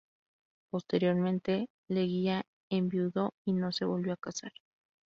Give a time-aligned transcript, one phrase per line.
[0.71, 4.51] Posteriormente, Leguía enviudó y no se volvió a casar.